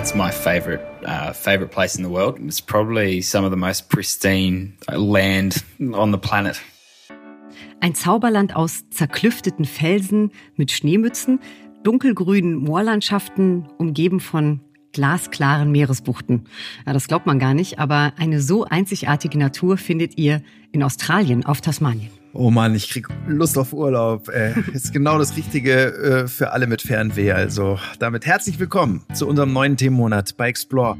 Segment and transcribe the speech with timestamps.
[0.00, 2.38] that's my favorite uh, favorite place in the world.
[2.40, 6.58] It's probably some of the most pristine land on the planet.
[7.80, 11.40] Ein Zauberland aus zerklüfteten Felsen mit Schneemützen,
[11.82, 14.60] dunkelgrünen Moorlandschaften, umgeben von
[14.92, 16.44] glasklaren Meeresbuchten.
[16.86, 20.40] Ja, das glaubt man gar nicht, aber eine so einzigartige Natur findet ihr
[20.72, 22.19] in Australien auf Tasmanien.
[22.32, 24.28] Oh Mann, ich krieg Lust auf Urlaub.
[24.28, 27.32] Äh, ist genau das Richtige äh, für alle mit Fernweh.
[27.32, 30.96] Also damit herzlich willkommen zu unserem neuen Themenmonat bei Explore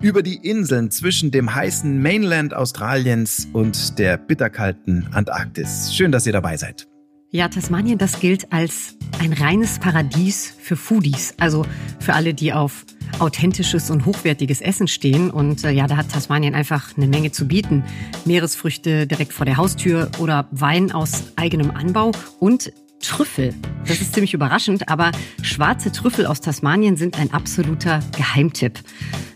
[0.00, 5.94] über die Inseln zwischen dem heißen Mainland Australiens und der bitterkalten Antarktis.
[5.94, 6.86] Schön, dass ihr dabei seid.
[7.34, 11.66] Ja, Tasmanien, das gilt als ein reines Paradies für Foodies, also
[11.98, 12.86] für alle, die auf
[13.18, 15.32] authentisches und hochwertiges Essen stehen.
[15.32, 17.82] Und äh, ja, da hat Tasmanien einfach eine Menge zu bieten.
[18.24, 23.52] Meeresfrüchte direkt vor der Haustür oder Wein aus eigenem Anbau und Trüffel.
[23.84, 25.10] Das ist ziemlich überraschend, aber
[25.42, 28.78] schwarze Trüffel aus Tasmanien sind ein absoluter Geheimtipp.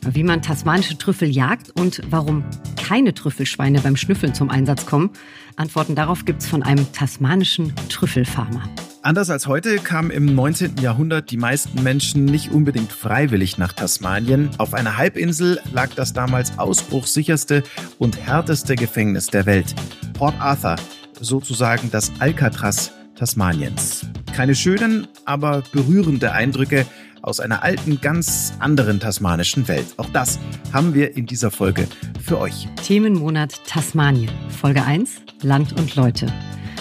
[0.09, 2.45] Wie man tasmanische Trüffel jagt und warum
[2.89, 5.11] keine Trüffelschweine beim Schnüffeln zum Einsatz kommen,
[5.57, 8.63] Antworten darauf gibt's von einem tasmanischen Trüffelfarmer.
[9.03, 10.77] Anders als heute kamen im 19.
[10.81, 14.49] Jahrhundert die meisten Menschen nicht unbedingt freiwillig nach Tasmanien.
[14.57, 17.63] Auf einer Halbinsel lag das damals ausbruchssicherste
[17.99, 19.75] und härteste Gefängnis der Welt.
[20.15, 20.77] Port Arthur,
[21.21, 24.07] sozusagen das Alcatraz Tasmaniens.
[24.35, 26.87] Keine schönen, aber berührende Eindrücke
[27.29, 29.87] aus einer alten, ganz anderen tasmanischen Welt.
[29.99, 30.39] Auch das
[30.73, 31.87] haben wir in dieser Folge
[32.25, 32.67] für euch.
[32.85, 34.31] Themenmonat Tasmanien.
[34.49, 35.21] Folge 1.
[35.43, 36.27] Land und Leute.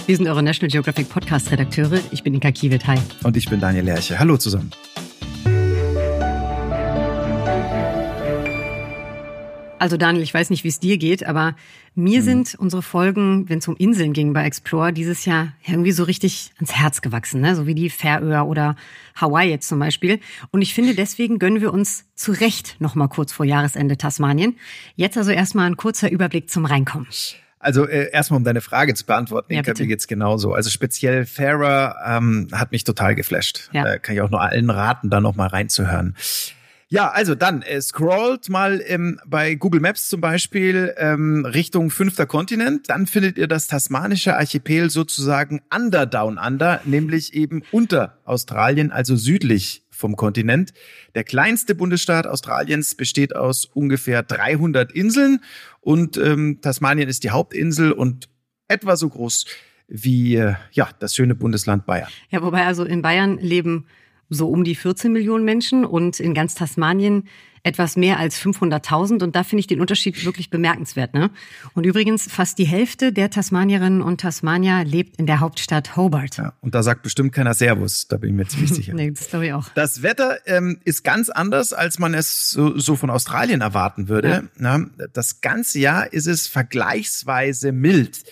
[0.07, 1.99] Wir sind eure National Geographic Podcast Redakteure.
[2.11, 2.87] Ich bin Inka Kiewit.
[2.87, 2.97] Hi.
[3.23, 4.17] Und ich bin Daniel Lerche.
[4.17, 4.71] Hallo zusammen.
[9.79, 11.55] Also Daniel, ich weiß nicht, wie es dir geht, aber
[11.93, 12.25] mir mhm.
[12.25, 16.51] sind unsere Folgen, wenn es um Inseln ging bei Explore, dieses Jahr irgendwie so richtig
[16.55, 17.55] ans Herz gewachsen, ne?
[17.55, 18.75] so wie die Färöer oder
[19.15, 20.19] Hawaii jetzt zum Beispiel.
[20.51, 24.57] Und ich finde, deswegen gönnen wir uns zu Recht noch mal kurz vor Jahresende Tasmanien.
[24.95, 27.07] Jetzt also erstmal ein kurzer Überblick zum Reinkommen.
[27.59, 30.53] Also äh, erstmal, um deine Frage zu beantworten, ja, Inka, mir geht's genauso.
[30.53, 33.69] Also speziell Fairer ähm, hat mich total geflasht.
[33.73, 33.85] Ja.
[33.85, 36.15] Äh, kann ich auch nur allen raten, da noch mal reinzuhören.
[36.89, 42.25] Ja, also dann äh, scrollt mal ähm, bei Google Maps zum Beispiel ähm, Richtung fünfter
[42.25, 42.89] Kontinent.
[42.89, 49.17] Dann findet ihr das tasmanische Archipel sozusagen under down under, nämlich eben unter Australien, also
[49.17, 50.71] südlich vom Kontinent.
[51.13, 55.41] Der kleinste Bundesstaat Australiens besteht aus ungefähr 300 Inseln
[55.81, 58.29] und ähm, Tasmanien ist die Hauptinsel und
[58.69, 59.45] etwa so groß
[59.89, 62.09] wie äh, ja das schöne Bundesland Bayern.
[62.29, 63.87] Ja, wobei also in Bayern leben
[64.29, 67.23] so um die 14 Millionen Menschen und in ganz Tasmanien
[67.63, 71.13] etwas mehr als 500.000 und da finde ich den Unterschied wirklich bemerkenswert.
[71.13, 71.29] Ne?
[71.73, 76.37] Und übrigens, fast die Hälfte der Tasmanierinnen und Tasmanier lebt in der Hauptstadt Hobart.
[76.37, 78.93] Ja, und da sagt bestimmt keiner Servus, da bin ich mir ziemlich sicher.
[78.95, 79.67] nee, das glaube ich auch.
[79.75, 84.29] Das Wetter ähm, ist ganz anders, als man es so, so von Australien erwarten würde.
[84.29, 84.43] Ja.
[84.57, 88.23] Na, das ganze Jahr ist es vergleichsweise mild.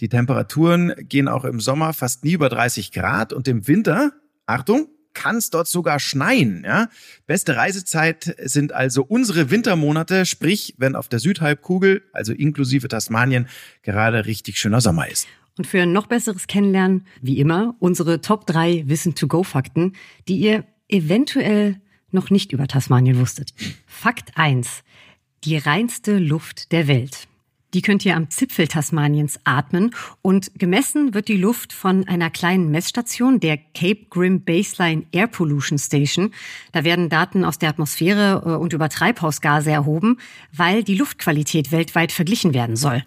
[0.00, 4.12] Die Temperaturen gehen auch im Sommer fast nie über 30 Grad und im Winter,
[4.46, 6.62] Achtung, kann es dort sogar schneien.
[6.64, 6.88] Ja?
[7.26, 13.48] Beste Reisezeit sind also unsere Wintermonate, sprich, wenn auf der Südhalbkugel, also inklusive Tasmanien,
[13.82, 15.26] gerade richtig schöner Sommer ist.
[15.58, 19.92] Und für ein noch besseres Kennenlernen, wie immer, unsere Top 3 Wissen-to-Go-Fakten,
[20.28, 21.80] die ihr eventuell
[22.10, 23.52] noch nicht über Tasmanien wusstet.
[23.86, 24.82] Fakt 1.
[25.44, 27.28] Die reinste Luft der Welt.
[27.74, 32.70] Die könnt ihr am Zipfel Tasmaniens atmen und gemessen wird die Luft von einer kleinen
[32.70, 36.32] Messstation, der Cape Grim Baseline Air Pollution Station.
[36.72, 40.18] Da werden Daten aus der Atmosphäre äh, und über Treibhausgase erhoben,
[40.52, 43.02] weil die Luftqualität weltweit verglichen werden soll.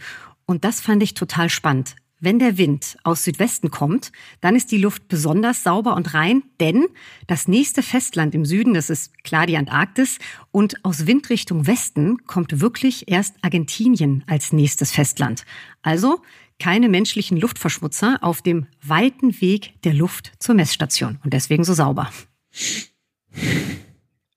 [0.48, 1.96] Und das fand ich total spannend.
[2.20, 6.86] Wenn der Wind aus Südwesten kommt, dann ist die Luft besonders sauber und rein, denn
[7.28, 10.20] das nächste Festland im Süden, das ist klar die Antarktis,
[10.52, 15.44] und aus Windrichtung Westen kommt wirklich erst Argentinien als nächstes Festland.
[15.82, 16.22] Also
[16.58, 22.10] keine menschlichen Luftverschmutzer auf dem weiten Weg der Luft zur Messstation und deswegen so sauber.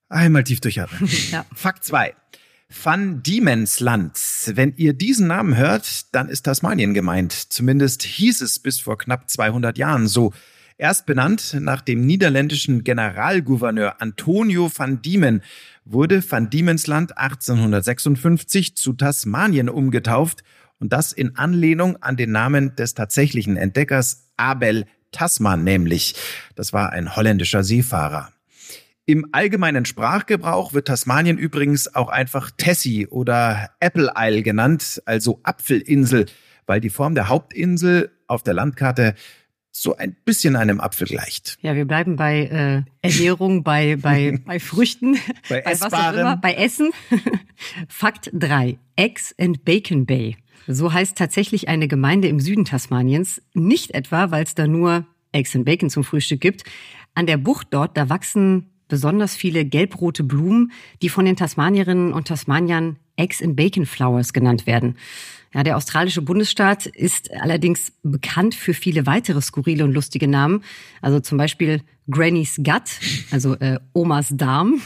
[0.09, 1.09] Einmal tief durchatmen.
[1.31, 1.45] ja.
[1.55, 2.15] Fakt zwei.
[2.71, 4.19] Van Diemens Land.
[4.47, 7.33] Wenn ihr diesen Namen hört, dann ist Tasmanien gemeint.
[7.33, 10.35] Zumindest hieß es bis vor knapp 200 Jahren so.
[10.77, 15.43] Erst benannt nach dem niederländischen Generalgouverneur Antonio van Diemen
[15.85, 20.45] wurde Van Diemens Land 1856 zu Tasmanien umgetauft
[20.79, 26.15] und das in Anlehnung an den Namen des tatsächlichen Entdeckers Abel Tasman nämlich.
[26.55, 28.31] Das war ein holländischer Seefahrer.
[29.09, 36.27] Im allgemeinen Sprachgebrauch wird Tasmanien übrigens auch einfach Tessie oder Apple Isle genannt, also Apfelinsel,
[36.67, 39.15] weil die Form der Hauptinsel auf der Landkarte
[39.71, 41.57] so ein bisschen einem Apfel gleicht.
[41.63, 45.17] Ja, wir bleiben bei äh, Ernährung, bei, bei, bei Früchten,
[45.49, 46.91] bei, bei was auch immer, bei Essen.
[47.89, 48.77] Fakt 3.
[48.97, 50.37] Eggs and Bacon Bay.
[50.67, 53.41] So heißt tatsächlich eine Gemeinde im Süden Tasmaniens.
[53.55, 56.65] Nicht etwa, weil es da nur Eggs and Bacon zum Frühstück gibt.
[57.15, 62.29] An der Bucht dort, da wachsen besonders viele gelbrote Blumen, die von den Tasmanierinnen und
[62.29, 64.97] Tasmaniern Eggs and Bacon Flowers genannt werden.
[65.55, 70.63] Ja, der australische Bundesstaat ist allerdings bekannt für viele weitere skurrile und lustige Namen.
[71.01, 72.83] Also zum Beispiel Granny's Gut,
[73.31, 74.81] also äh, Omas Darm,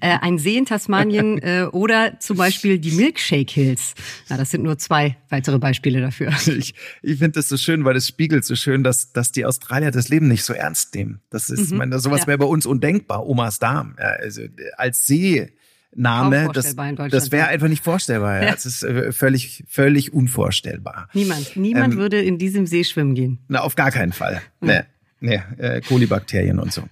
[0.00, 3.94] äh, ein See in Tasmanien äh, oder zum Beispiel die Milkshake Hills.
[4.28, 6.32] Ja, das sind nur zwei weitere Beispiele dafür.
[6.56, 9.90] Ich, ich finde das so schön, weil es spiegelt so schön, dass, dass die Australier
[9.90, 11.20] das Leben nicht so ernst nehmen.
[11.28, 11.78] Das ist, mhm.
[11.78, 12.26] meine, sowas ja.
[12.28, 13.26] wäre bei uns undenkbar.
[13.26, 14.42] Omas Darm, ja, also
[14.76, 15.52] als See
[15.96, 16.76] Name, das,
[17.10, 18.42] das wäre einfach nicht vorstellbar.
[18.42, 18.52] Ja.
[18.52, 21.08] Das ist äh, völlig, völlig unvorstellbar.
[21.14, 23.38] Niemand, niemand ähm, würde in diesem See schwimmen gehen.
[23.48, 24.42] Na, auf gar keinen Fall.
[24.60, 24.82] Nee.
[25.20, 26.82] Nee, äh, Kolibakterien und so.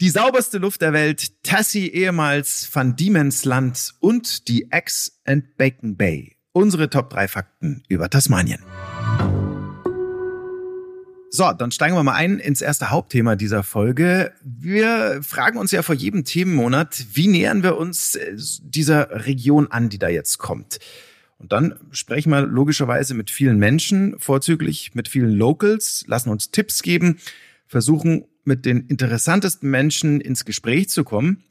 [0.00, 5.96] Die sauberste Luft der Welt, Tassie ehemals Van Diemen's Land und die Eggs and Bacon
[5.96, 6.36] Bay.
[6.52, 8.62] Unsere Top 3 Fakten über Tasmanien.
[11.28, 14.32] So, dann steigen wir mal ein ins erste Hauptthema dieser Folge.
[14.42, 19.90] Wir fragen uns ja vor jedem Themenmonat, wie nähern wir uns äh, dieser Region an,
[19.90, 20.78] die da jetzt kommt.
[21.36, 26.82] Und dann sprechen wir logischerweise mit vielen Menschen, vorzüglich mit vielen Locals, lassen uns Tipps
[26.82, 27.18] geben,
[27.66, 31.42] versuchen mit den interessantesten Menschen ins Gespräch zu kommen.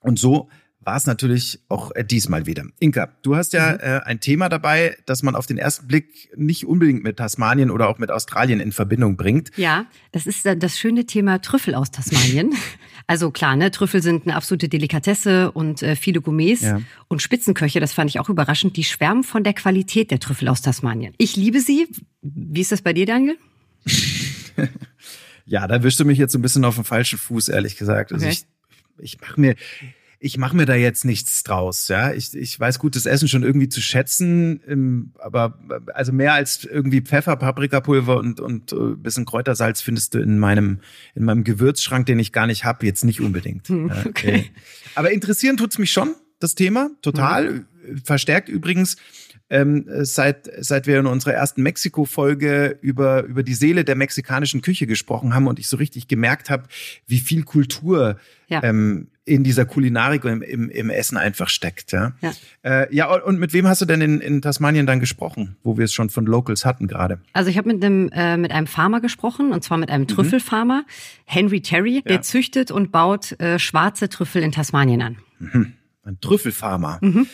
[0.00, 0.48] Und so
[0.84, 2.64] war es natürlich auch äh, diesmal wieder.
[2.78, 3.78] Inka, du hast ja mhm.
[3.80, 7.88] äh, ein Thema dabei, das man auf den ersten Blick nicht unbedingt mit Tasmanien oder
[7.88, 9.50] auch mit Australien in Verbindung bringt.
[9.56, 12.54] Ja, das ist äh, das schöne Thema Trüffel aus Tasmanien.
[13.06, 16.80] Also klar, ne, Trüffel sind eine absolute Delikatesse und äh, viele Gourmets ja.
[17.06, 20.62] und Spitzenköche, das fand ich auch überraschend, die schwärmen von der Qualität der Trüffel aus
[20.62, 21.12] Tasmanien.
[21.18, 21.86] Ich liebe sie.
[22.22, 23.36] Wie ist das bei dir, Daniel?
[25.46, 28.12] ja, da wischst du mich jetzt ein bisschen auf den falschen Fuß, ehrlich gesagt.
[28.12, 28.34] Also okay.
[28.34, 28.46] ich,
[28.98, 29.54] ich mache mir
[30.24, 31.88] ich mache mir da jetzt nichts draus.
[31.88, 35.58] Ja, ich, ich weiß gutes Essen schon irgendwie zu schätzen, ähm, aber
[35.92, 40.80] also mehr als irgendwie Pfeffer, Paprikapulver und und äh, bisschen Kräutersalz findest du in meinem
[41.14, 43.68] in meinem Gewürzschrank, den ich gar nicht hab, jetzt nicht unbedingt.
[43.68, 44.50] Hm, okay.
[44.94, 47.98] Aber interessieren tut's mich schon das Thema total mhm.
[48.02, 48.96] verstärkt übrigens.
[49.50, 54.86] Ähm, seit, seit wir in unserer ersten Mexiko-Folge über, über die Seele der mexikanischen Küche
[54.86, 56.64] gesprochen haben und ich so richtig gemerkt habe,
[57.06, 58.16] wie viel Kultur
[58.48, 58.62] ja.
[58.62, 61.92] ähm, in dieser Kulinarik und im, im, im Essen einfach steckt.
[61.92, 62.32] Ja, ja.
[62.62, 65.84] Äh, ja und mit wem hast du denn in, in Tasmanien dann gesprochen, wo wir
[65.84, 67.20] es schon von Locals hatten gerade?
[67.32, 70.08] Also ich habe mit einem äh, mit einem Farmer gesprochen und zwar mit einem mhm.
[70.08, 70.84] Trüffelfarmer,
[71.24, 75.16] Henry Terry, der züchtet und baut äh, schwarze Trüffel in Tasmanien an.
[75.38, 75.72] Mhm.
[76.04, 76.98] Ein Trüffelfarmer.
[77.00, 77.26] Mhm.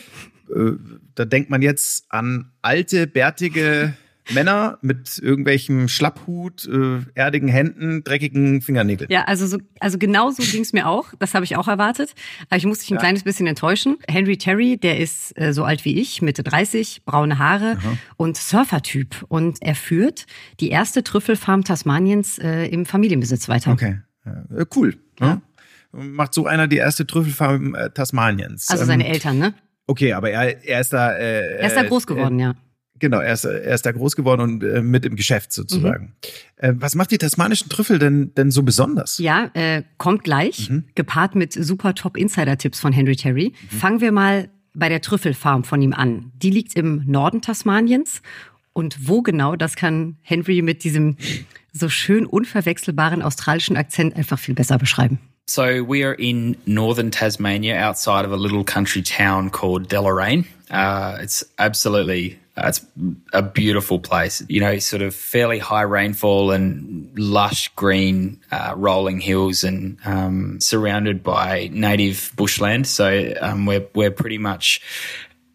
[0.55, 0.73] Äh,
[1.15, 3.93] da denkt man jetzt an alte, bärtige
[4.33, 9.11] Männer mit irgendwelchem Schlapphut, äh, erdigen Händen, dreckigen Fingernägeln.
[9.11, 11.13] Ja, also so, also genau so ging es mir auch.
[11.19, 12.13] Das habe ich auch erwartet.
[12.49, 12.99] Aber ich muss dich ein ja.
[12.99, 13.97] kleines bisschen enttäuschen.
[14.07, 17.97] Henry Terry, der ist äh, so alt wie ich, Mitte 30, braune Haare Aha.
[18.17, 19.25] und Surfertyp.
[19.27, 20.25] Und er führt
[20.59, 23.71] die erste Trüffelfarm Tasmaniens äh, im Familienbesitz weiter.
[23.71, 24.95] Okay, ja, äh, cool.
[25.19, 25.35] Ja.
[25.35, 25.41] Ne?
[25.93, 28.69] Macht so einer die erste Trüffelfarm äh, Tasmaniens.
[28.69, 29.53] Also seine ähm, Eltern, ne?
[29.87, 31.13] Okay, aber er, er ist da.
[31.13, 32.55] Äh, er ist da groß geworden, ja.
[33.01, 36.13] Genau, er ist, er ist da groß geworden und äh, mit im Geschäft sozusagen.
[36.23, 36.57] Mhm.
[36.57, 39.17] Äh, was macht die tasmanischen Trüffel denn, denn so besonders?
[39.17, 40.85] Ja, äh, kommt gleich, mhm.
[40.93, 43.53] gepaart mit super top Insider-Tipps von Henry Terry.
[43.71, 43.75] Mhm.
[43.75, 46.31] Fangen wir mal bei der Trüffelfarm von ihm an.
[46.35, 48.21] Die liegt im Norden Tasmaniens.
[48.73, 51.17] Und wo genau, das kann Henry mit diesem
[51.73, 55.19] so schön unverwechselbaren australischen Akzent einfach viel besser beschreiben.
[55.47, 60.45] So we are in northern Tasmania outside of a little country town called Deloraine.
[60.69, 62.85] Uh, it's absolutely Uh, it's
[63.31, 69.21] a beautiful place, you know, sort of fairly high rainfall and lush green uh, rolling
[69.21, 72.85] hills and um, surrounded by native bushland.
[72.85, 74.81] So um, we're we're pretty much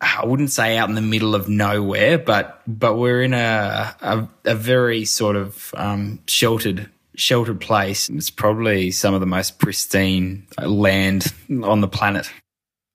[0.00, 4.28] I wouldn't say out in the middle of nowhere, but but we're in a a,
[4.44, 8.08] a very sort of um, sheltered sheltered place.
[8.08, 12.30] It's probably some of the most pristine land on the planet.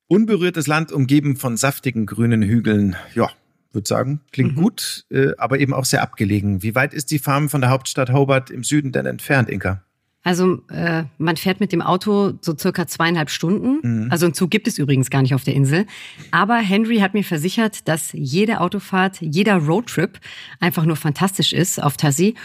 [0.08, 2.96] Unberührtes Land umgeben von saftigen grünen Hügeln.
[3.16, 3.30] Ja,
[3.72, 4.22] würde sagen.
[4.32, 4.62] Klingt mhm.
[4.62, 6.64] gut, äh, aber eben auch sehr abgelegen.
[6.64, 9.84] Wie weit ist die Farm von der Hauptstadt Hobart im Süden denn entfernt, Inka?
[10.24, 13.80] Also äh, man fährt mit dem Auto so circa zweieinhalb Stunden.
[13.82, 14.12] Mhm.
[14.12, 15.86] Also einen Zug gibt es übrigens gar nicht auf der Insel.
[16.30, 20.20] Aber Henry hat mir versichert, dass jede Autofahrt, jeder Roadtrip
[20.60, 22.36] einfach nur fantastisch ist auf Tassie.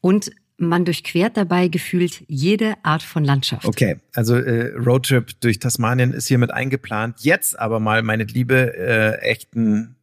[0.00, 3.66] Und man durchquert dabei gefühlt jede Art von Landschaft.
[3.66, 7.20] Okay, also äh, Roadtrip durch Tasmanien ist hiermit eingeplant.
[7.20, 9.96] Jetzt aber mal, meine Liebe, äh, echten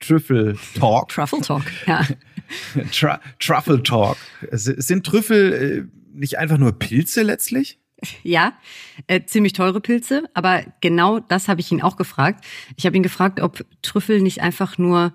[0.00, 1.10] Truffle Talk.
[1.10, 2.04] Truffle Talk, ja.
[2.92, 4.16] Tru Truffle Talk.
[4.50, 7.80] Sind Trüffel äh, nicht einfach nur Pilze letztlich?
[8.22, 8.54] Ja,
[9.08, 12.44] äh, ziemlich teure Pilze, aber genau das habe ich ihn auch gefragt.
[12.76, 15.12] Ich habe ihn gefragt, ob Trüffel nicht einfach nur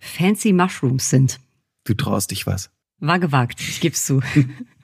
[0.00, 1.40] fancy Mushrooms sind.
[1.84, 2.70] Du traust dich was.
[2.98, 4.20] War gewagt, ich gebe es zu.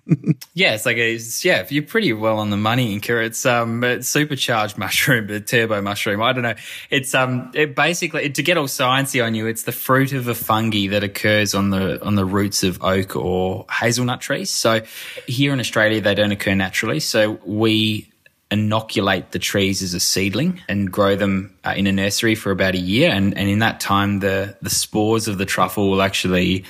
[0.55, 3.23] yeah, it's like a, yeah, you're pretty well on the money, Inca.
[3.23, 6.23] It's um, it's supercharged mushroom, the turbo mushroom.
[6.23, 6.55] I don't know.
[6.91, 10.35] It's um, it basically to get all sciencey on you, it's the fruit of a
[10.35, 14.51] fungi that occurs on the on the roots of oak or hazelnut trees.
[14.51, 14.83] So
[15.27, 17.01] here in Australia, they don't occur naturally.
[17.01, 18.11] So we
[18.51, 22.75] inoculate the trees as a seedling and grow them uh, in a nursery for about
[22.75, 23.11] a year.
[23.11, 26.65] And, and in that time, the, the spores of the truffle will actually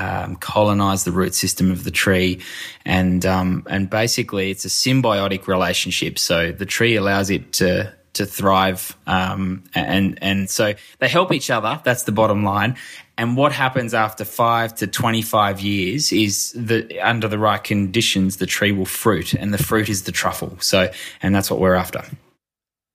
[0.00, 2.40] um, colonize the root system of the tree,
[2.84, 6.18] and um, and basically it's a symbiotic relationship.
[6.18, 11.50] So the tree allows it to to thrive, um, and and so they help each
[11.50, 11.80] other.
[11.84, 12.76] That's the bottom line.
[13.18, 18.38] And what happens after five to twenty five years is that under the right conditions,
[18.38, 20.56] the tree will fruit, and the fruit is the truffle.
[20.60, 20.90] So,
[21.22, 22.02] and that's what we're after.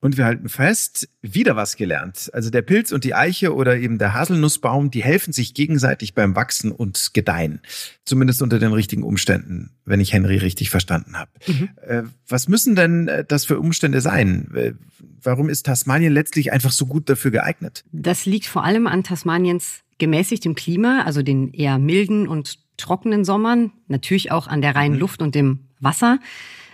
[0.06, 2.30] Und wir halten fest, wieder was gelernt.
[2.32, 6.36] Also der Pilz und die Eiche oder eben der Haselnussbaum, die helfen sich gegenseitig beim
[6.36, 7.60] Wachsen und Gedeihen.
[8.06, 11.32] Zumindest unter den richtigen Umständen, wenn ich Henry richtig verstanden habe.
[11.48, 11.70] Mhm.
[11.82, 14.52] Äh, was müssen denn äh, das für Umstände sein?
[14.54, 14.74] Äh,
[15.24, 17.84] warum ist Tasmanien letztlich einfach so gut dafür geeignet?
[17.92, 23.72] Das liegt vor allem an Tasmaniens gemäßigtem Klima, also den eher milden und trockenen Sommern,
[23.88, 25.00] natürlich auch an der reinen mhm.
[25.00, 26.20] Luft und dem Wasser.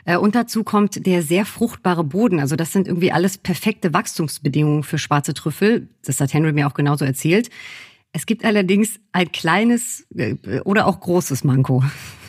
[0.05, 2.39] Äh, und dazu kommt der sehr fruchtbare Boden.
[2.39, 5.87] Also das sind irgendwie alles perfekte Wachstumsbedingungen für schwarze Trüffel.
[6.05, 7.49] Das hat Henry mir auch genauso erzählt.
[8.13, 11.83] Es gibt allerdings ein kleines äh, oder auch großes Manko.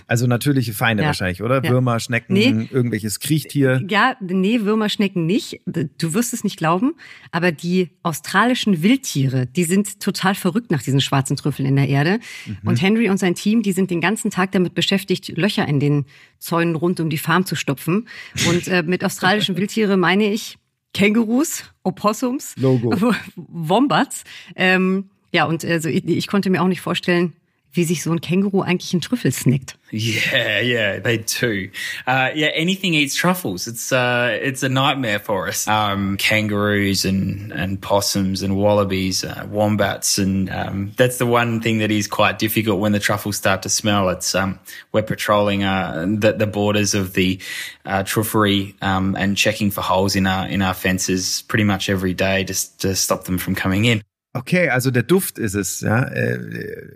[0.06, 1.08] Also natürliche Feinde ja.
[1.08, 1.62] wahrscheinlich, oder?
[1.64, 1.70] Ja.
[1.70, 2.68] Würmer, Schnecken, nee.
[2.70, 3.82] irgendwelches Kriechtier.
[3.88, 5.60] Ja, nee, Würmer, Schnecken nicht.
[5.66, 6.94] Du wirst es nicht glauben.
[7.30, 12.18] Aber die australischen Wildtiere, die sind total verrückt nach diesen schwarzen Trüffeln in der Erde.
[12.46, 12.58] Mhm.
[12.64, 16.06] Und Henry und sein Team, die sind den ganzen Tag damit beschäftigt, Löcher in den
[16.38, 18.08] Zäunen rund um die Farm zu stopfen.
[18.48, 20.58] Und äh, mit australischen Wildtiere meine ich
[20.94, 22.92] Kängurus, Opossums, Logo.
[23.36, 24.24] Wombats.
[24.56, 27.32] Ähm, ja, und also ich, ich konnte mir auch nicht vorstellen,
[27.72, 29.78] wie sich so ein Känguru eigentlich einen Trüffel snackt.
[29.90, 31.70] Yeah, yeah, they do.
[32.06, 33.66] Uh, yeah, anything eats truffles.
[33.66, 35.68] It's uh, it's a nightmare for us.
[35.68, 41.78] Um, kangaroos and and possums and wallabies, uh, wombats, and um, that's the one thing
[41.78, 44.08] that is quite difficult when the truffles start to smell.
[44.08, 44.58] It's um,
[44.92, 47.38] we're patrolling uh, the, the borders of the
[47.84, 52.14] uh, truffery um, and checking for holes in our in our fences pretty much every
[52.14, 54.02] day just to stop them from coming in.
[54.34, 56.04] Okay, also der Duft ist es, ja.
[56.04, 56.38] Äh,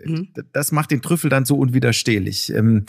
[0.05, 0.29] mhm.
[0.53, 2.51] Das macht den Trüffel dann so unwiderstehlich.
[2.53, 2.85] Ähm,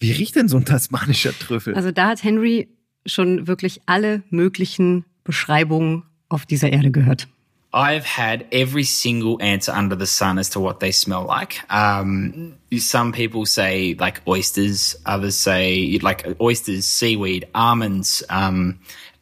[0.00, 1.74] wie riecht denn so ein tasmanischer Trüffel?
[1.74, 2.68] Also da hat Henry
[3.04, 7.26] schon wirklich alle möglichen Beschreibungen auf dieser Erde gehört.
[7.72, 11.60] I've had every single answer under the sun as to what they smell like.
[11.68, 18.78] Um, some people say like oysters, others say like oysters, seaweed, almonds, um,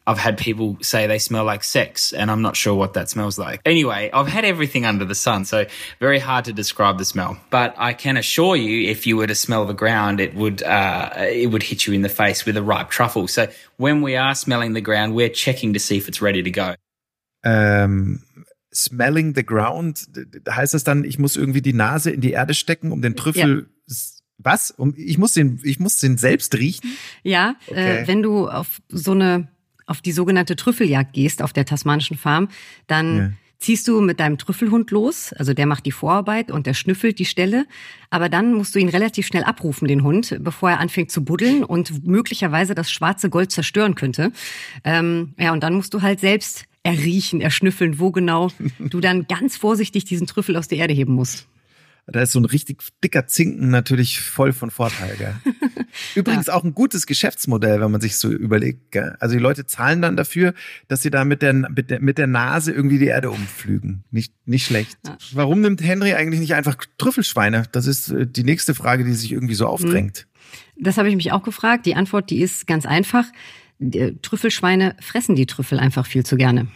[0.07, 3.37] I've had people say they smell like sex, and I'm not sure what that smells
[3.37, 3.59] like.
[3.65, 5.65] Anyway, I've had everything under the sun, so
[5.99, 7.37] very hard to describe the smell.
[7.49, 11.09] But I can assure you, if you were to smell the ground, it would uh,
[11.15, 13.27] it would hit you in the face with a ripe truffle.
[13.27, 16.51] So when we are smelling the ground, we're checking to see if it's ready to
[16.51, 16.75] go.
[17.43, 18.23] Um,
[18.71, 20.07] smelling the ground
[20.49, 23.67] heißt das dann, ich muss irgendwie die Nase in die Erde stecken, um den Trüffel
[23.67, 23.95] ja.
[24.39, 24.71] Was?
[24.71, 26.91] Um, ich muss den, ich muss den selbst riechen?
[27.23, 27.97] Ja, äh, okay.
[28.03, 29.47] äh, wenn du auf so eine
[29.87, 32.49] auf die sogenannte Trüffeljagd gehst auf der tasmanischen Farm,
[32.85, 33.31] dann ja.
[33.57, 37.25] ziehst du mit deinem Trüffelhund los, also der macht die Vorarbeit und der schnüffelt die
[37.25, 37.65] Stelle,
[38.11, 41.63] aber dann musst du ihn relativ schnell abrufen, den Hund, bevor er anfängt zu buddeln
[41.63, 44.31] und möglicherweise das schwarze Gold zerstören könnte.
[44.83, 49.57] Ähm, ja, und dann musst du halt selbst erriechen, erschnüffeln, wo genau du dann ganz
[49.57, 51.47] vorsichtig diesen Trüffel aus der Erde heben musst.
[52.09, 55.17] Da ist so ein richtig dicker Zinken natürlich voll von Vorteil.
[55.17, 55.35] Gell?
[56.15, 56.53] Übrigens ja.
[56.53, 58.91] auch ein gutes Geschäftsmodell, wenn man sich so überlegt.
[58.91, 59.17] Gell?
[59.19, 60.53] Also die Leute zahlen dann dafür,
[60.87, 64.05] dass sie da mit der, mit der, mit der Nase irgendwie die Erde umflügen.
[64.09, 64.97] Nicht, nicht schlecht.
[65.05, 65.17] Ja.
[65.33, 67.63] Warum nimmt Henry eigentlich nicht einfach Trüffelschweine?
[67.73, 70.19] Das ist äh, die nächste Frage, die sich irgendwie so aufdrängt.
[70.19, 70.83] Hm.
[70.85, 71.85] Das habe ich mich auch gefragt.
[71.85, 73.25] Die Antwort, die ist ganz einfach.
[74.21, 76.67] Trüffelschweine fressen die Trüffel einfach viel zu gerne.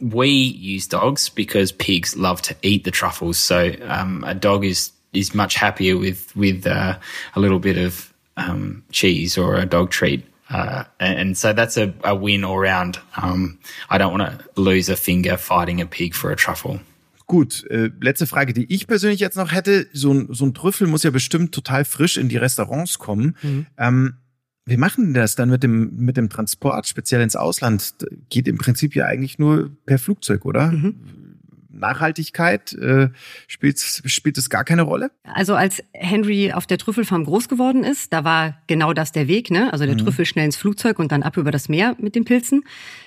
[0.00, 3.38] We use dogs because pigs love to eat the truffles.
[3.38, 6.98] So um, a dog is is much happier with with uh,
[7.34, 10.24] a little bit of um, cheese or a dog treat.
[10.48, 12.98] Uh, and, so that's a, a win all round.
[13.16, 16.80] Um, I don't want to lose a finger fighting a pig for a truffle.
[17.28, 19.86] Gut, äh, letzte Frage, die ich persönlich jetzt noch hätte.
[19.92, 23.36] So ein, so ein Trüffel muss ja bestimmt total frisch in die Restaurants kommen.
[23.42, 23.66] Mhm.
[23.78, 24.14] Ähm,
[24.70, 27.94] wie machen das dann mit dem, mit dem Transport, speziell ins Ausland?
[28.28, 30.70] Geht im Prinzip ja eigentlich nur per Flugzeug, oder?
[30.70, 30.94] Mhm.
[31.72, 33.08] Nachhaltigkeit, äh,
[33.46, 35.10] spielt, spielt es gar keine Rolle?
[35.24, 39.50] Also als Henry auf der Trüffelfarm groß geworden ist, da war genau das der Weg,
[39.50, 39.72] ne?
[39.72, 39.98] Also der mhm.
[39.98, 42.64] Trüffel schnell ins Flugzeug und dann ab über das Meer mit den Pilzen.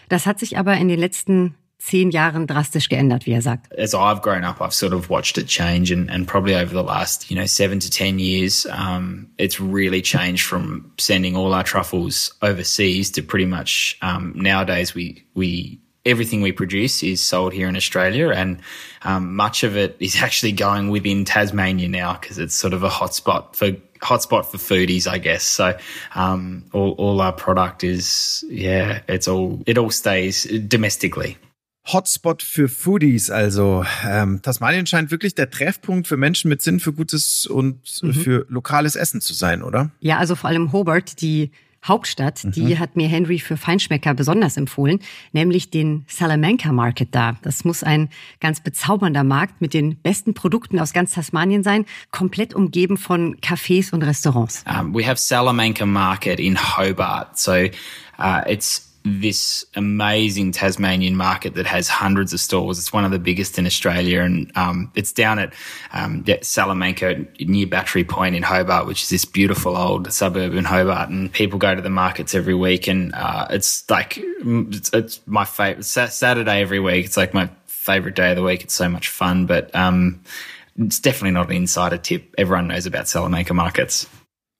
[0.09, 3.71] Das hat sich aber in den letzten zehn Jahren drastisch geändert, wie er sagt.
[3.77, 6.83] As I've grown up, I've sort of watched it change and, and probably over the
[6.83, 11.63] last, you know, seven to 10 years, um, it's really changed from sending all our
[11.63, 17.67] truffles overseas to pretty much, um, nowadays we, we, everything we produce is sold here
[17.67, 18.59] in Australia and,
[19.03, 22.89] um, much of it is actually going within Tasmania now because it's sort of a
[22.89, 23.71] hotspot for
[24.01, 25.43] hotspot for foodies, I guess.
[25.43, 25.77] So
[26.13, 31.37] um, all, all our product is, yeah, it's all it all stays domestically.
[31.85, 33.29] Hotspot für Foodies.
[33.29, 38.13] Also ähm, Tasmanien scheint wirklich der Treffpunkt für Menschen mit Sinn für gutes und mhm.
[38.13, 39.91] für lokales Essen zu sein, oder?
[39.99, 41.51] Ja, also vor allem Hobart, die
[41.83, 42.51] Hauptstadt, mhm.
[42.51, 44.99] die hat mir Henry für Feinschmecker besonders empfohlen,
[45.33, 47.35] nämlich den Salamanca Market da.
[47.41, 48.09] Das muss ein
[48.39, 53.93] ganz bezaubernder Markt mit den besten Produkten aus ganz Tasmanien sein, komplett umgeben von Cafés
[53.93, 54.63] und Restaurants.
[54.65, 61.65] Um, we have Salamanca Market in Hobart, so uh, it's this amazing Tasmanian market that
[61.65, 62.79] has hundreds of stores.
[62.79, 65.53] It's one of the biggest in Australia, and um, it's down at
[65.91, 71.09] um, Salamanca near Battery Point in Hobart, which is this beautiful old suburb in Hobart.
[71.09, 75.45] And people go to the markets every week, and uh, it's like it's, it's my
[75.45, 77.05] favorite Saturday every week.
[77.05, 78.63] It's like my favorite day of the week.
[78.63, 80.21] It's so much fun, but um,
[80.77, 82.33] it's definitely not an insider tip.
[82.37, 84.07] Everyone knows about Salamanca markets.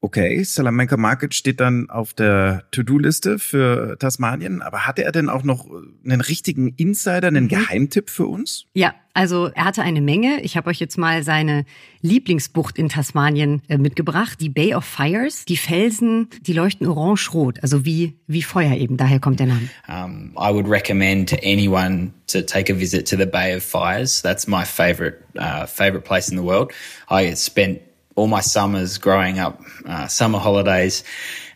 [0.04, 4.62] Okay, Salamanca Market steht dann auf der To-Do-Liste für Tasmanien.
[4.62, 5.66] Aber hatte er denn auch noch
[6.04, 7.48] einen richtigen Insider, einen mhm.
[7.48, 8.66] Geheimtipp für uns?
[8.74, 10.42] Ja, also er hatte eine Menge.
[10.42, 11.64] Ich habe euch jetzt mal seine
[12.02, 15.46] Lieblingsbucht in Tasmanien äh, mitgebracht, die Bay of Fires.
[15.46, 18.98] Die Felsen, die leuchten orange-rot, also wie wie Feuer eben.
[18.98, 19.70] Daher kommt der Name.
[19.88, 24.22] Um, I would recommend to anyone to take a visit to the Bay of Fires.
[24.22, 26.74] That's my favorite uh, favorite place in the world.
[27.10, 27.80] I spent
[28.16, 31.04] all my summers growing up, uh, summer holidays,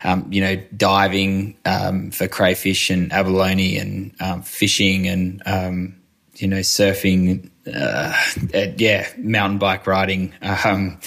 [0.03, 5.95] um, you know, diving um, for crayfish and abalone and um, fishing and, um,
[6.36, 8.13] you know, surfing, uh,
[8.77, 10.99] yeah, mountain bike riding, um,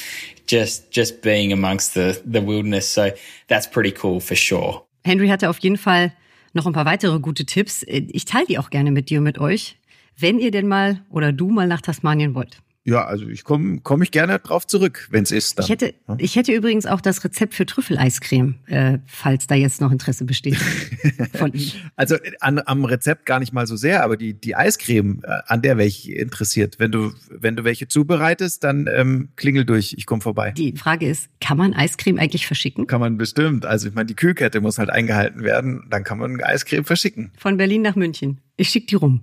[0.47, 2.89] just, just being amongst the, the wilderness.
[2.89, 3.11] So
[3.49, 4.83] that's pretty cool for sure.
[5.05, 6.13] Henry hatte auf jeden Fall
[6.53, 7.85] noch ein paar weitere gute Tipps.
[7.87, 9.79] Ich teile die auch gerne mit dir und mit euch,
[10.19, 12.61] wenn ihr denn mal oder du mal nach Tasmanien wollt.
[12.91, 15.59] Ja, also ich komme komm ich gerne drauf zurück, wenn es ist.
[15.59, 15.65] Dann.
[15.65, 19.93] Ich hätte, ich hätte übrigens auch das Rezept für Trüffeleiscreme, äh, falls da jetzt noch
[19.93, 20.57] Interesse besteht.
[21.35, 21.53] Von.
[21.95, 25.63] Also an, am Rezept gar nicht mal so sehr, aber die, die Eiscreme, äh, an
[25.63, 26.81] der wäre ich interessiert.
[26.81, 30.51] Wenn du, wenn du welche zubereitest, dann ähm, klingel durch, ich komme vorbei.
[30.51, 32.89] Die Frage ist, kann man Eiscreme eigentlich verschicken?
[32.89, 33.67] Kann man bestimmt.
[33.67, 37.31] Also ich meine, die Kühlkette muss halt eingehalten werden, dann kann man Eiscreme verschicken.
[37.39, 38.41] Von Berlin nach München.
[38.57, 39.21] Ich schicke die rum.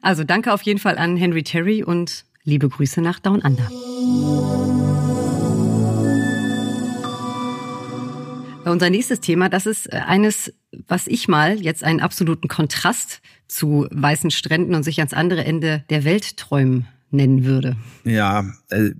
[0.00, 3.70] Also danke auf jeden Fall an Henry Terry und Liebe Grüße nach Down Under.
[8.70, 10.52] Unser nächstes Thema, das ist äh, eines,
[10.86, 15.84] was ich mal jetzt einen absoluten Kontrast zu weißen Stränden und sich ans andere Ende
[15.88, 17.76] der Welt träumen nennen würde.
[18.04, 18.90] Ja, äh,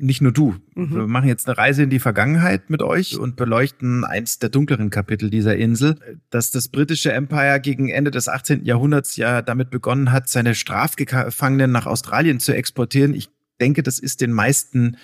[0.00, 0.56] nicht nur du.
[0.74, 0.94] Mhm.
[0.94, 4.90] Wir machen jetzt eine Reise in die Vergangenheit mit euch und beleuchten eins der dunkleren
[4.90, 5.96] Kapitel dieser Insel,
[6.30, 8.64] dass das britische Empire gegen Ende des 18.
[8.64, 13.14] Jahrhunderts ja damit begonnen hat, seine Strafgefangenen nach Australien zu exportieren.
[13.14, 13.28] Ich
[13.60, 14.96] denke, das ist den meisten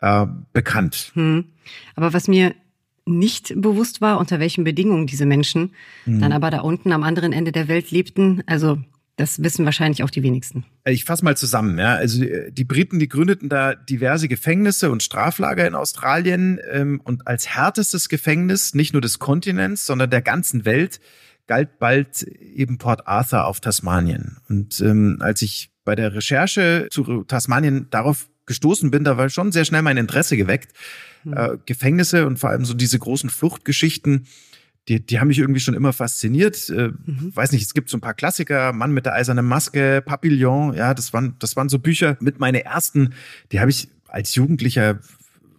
[0.00, 1.12] äh, bekannt.
[1.14, 1.46] Mhm.
[1.94, 2.54] Aber was mir
[3.04, 5.72] nicht bewusst war, unter welchen Bedingungen diese Menschen
[6.06, 6.20] mhm.
[6.20, 8.78] dann aber da unten am anderen Ende der Welt lebten, also
[9.16, 10.64] das wissen wahrscheinlich auch die wenigsten.
[10.84, 11.78] Ich fasse mal zusammen.
[11.78, 11.94] Ja.
[11.94, 17.26] Also äh, die Briten, die gründeten da diverse Gefängnisse und Straflager in Australien ähm, und
[17.26, 21.00] als härtestes Gefängnis nicht nur des Kontinents, sondern der ganzen Welt
[21.46, 24.38] galt bald eben Port Arthur auf Tasmanien.
[24.48, 29.52] Und ähm, als ich bei der Recherche zu Tasmanien darauf gestoßen bin, da war schon
[29.52, 30.72] sehr schnell mein Interesse geweckt.
[31.24, 31.34] Hm.
[31.36, 34.26] Äh, Gefängnisse und vor allem so diese großen Fluchtgeschichten
[34.88, 36.68] die, die haben mich irgendwie schon immer fasziniert.
[36.68, 37.34] Äh, mhm.
[37.34, 40.94] Weiß nicht, es gibt so ein paar Klassiker, Mann mit der eisernen Maske, Papillon, ja,
[40.94, 43.14] das waren, das waren so Bücher mit meine ersten,
[43.52, 44.98] die habe ich als Jugendlicher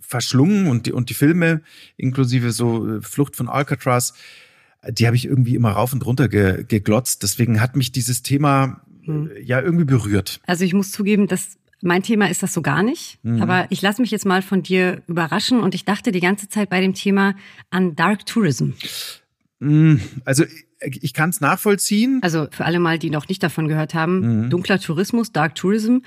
[0.02, 1.62] verschlungen und die, und die Filme,
[1.98, 4.14] inklusive so äh, Flucht von Alcatraz,
[4.90, 7.24] die habe ich irgendwie immer rauf und runter ge, geglotzt.
[7.24, 9.32] Deswegen hat mich dieses Thema mhm.
[9.42, 10.42] ja irgendwie berührt.
[10.46, 13.20] Also ich muss zugeben, dass mein Thema ist das so gar nicht.
[13.24, 13.42] Mhm.
[13.42, 16.70] Aber ich lasse mich jetzt mal von dir überraschen und ich dachte die ganze Zeit
[16.70, 17.36] bei dem Thema
[17.70, 18.72] an Dark Tourism.
[19.60, 20.02] Mhm.
[20.26, 20.46] Also
[20.80, 22.20] ich kann es nachvollziehen.
[22.24, 24.50] Also für alle mal, die noch nicht davon gehört haben, mhm.
[24.50, 26.00] dunkler Tourismus, Dark Tourism,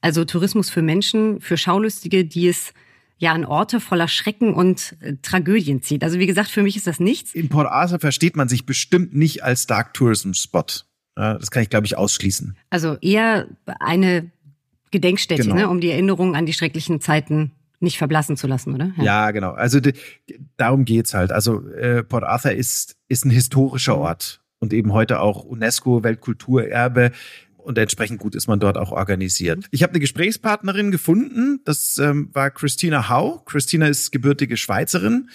[0.00, 2.72] also Tourismus für Menschen, für Schaulustige, die es
[3.18, 6.04] ja an Orte voller Schrecken und äh, Tragödien zieht.
[6.04, 7.34] Also wie gesagt, für mich ist das nichts.
[7.34, 10.64] In Port Arthur versteht man sich bestimmt nicht als Dark Tourism Spot.
[11.16, 12.56] Das kann ich, glaube ich, ausschließen.
[12.70, 13.46] Also eher
[13.78, 14.32] eine
[14.94, 15.54] Gedenkstätte, genau.
[15.54, 18.92] ne, um die Erinnerungen an die schrecklichen Zeiten nicht verblassen zu lassen, oder?
[18.96, 19.50] Ja, ja genau.
[19.50, 19.92] Also die,
[20.56, 21.32] darum geht's halt.
[21.32, 27.10] Also äh, Port Arthur ist, ist ein historischer Ort und eben heute auch UNESCO Weltkulturerbe
[27.56, 29.66] und entsprechend gut ist man dort auch organisiert.
[29.70, 33.38] Ich habe eine Gesprächspartnerin gefunden, das ähm, war Christina Hau.
[33.46, 35.28] Christina ist gebürtige Schweizerin.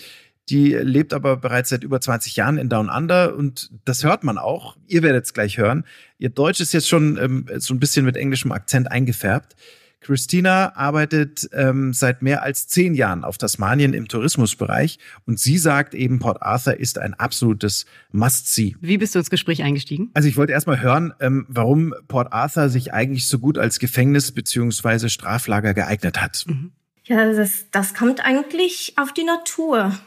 [0.50, 4.38] Die lebt aber bereits seit über 20 Jahren in Down Under und das hört man
[4.38, 4.78] auch.
[4.88, 5.86] Ihr werdet es gleich hören.
[6.18, 9.56] Ihr Deutsch ist jetzt schon ähm, so ein bisschen mit englischem Akzent eingefärbt.
[10.02, 15.94] Christina arbeitet ähm, seit mehr als zehn Jahren auf Tasmanien im Tourismusbereich und sie sagt
[15.94, 18.76] eben, Port Arthur ist ein absolutes Must-See.
[18.80, 20.10] Wie bist du ins Gespräch eingestiegen?
[20.14, 24.32] Also ich wollte erstmal hören, ähm, warum Port Arthur sich eigentlich so gut als Gefängnis
[24.32, 26.46] beziehungsweise Straflager geeignet hat.
[26.48, 26.72] Mhm.
[27.04, 29.98] Ja, das, das kommt eigentlich auf die Natur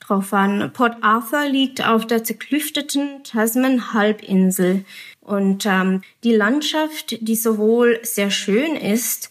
[0.00, 0.70] drauf an.
[0.72, 4.84] Port Arthur liegt auf der zerklüfteten Tasman-Halbinsel.
[5.20, 9.30] Und ähm, die Landschaft, die sowohl sehr schön ist,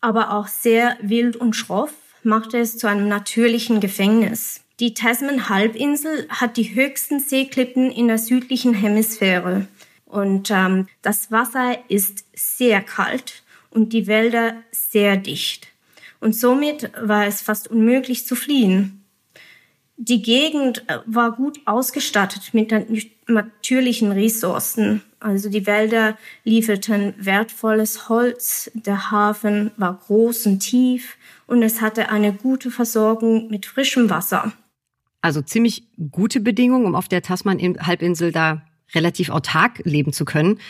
[0.00, 4.62] aber auch sehr wild und schroff, macht es zu einem natürlichen Gefängnis.
[4.80, 9.68] Die Tasman-Halbinsel hat die höchsten Seeklippen in der südlichen Hemisphäre.
[10.06, 15.68] Und ähm, das Wasser ist sehr kalt und die Wälder sehr dicht.
[16.18, 18.99] Und somit war es fast unmöglich zu fliehen.
[20.02, 22.72] Die Gegend äh, war gut ausgestattet mit
[23.28, 25.02] natürlichen Ressourcen.
[25.20, 32.08] Also die Wälder lieferten wertvolles Holz, der Hafen war groß und tief und es hatte
[32.08, 34.54] eine gute Versorgung mit frischem Wasser.
[35.20, 38.62] Also ziemlich gute Bedingungen, um auf der Tasman-Halbinsel da
[38.94, 40.60] relativ autark leben zu können.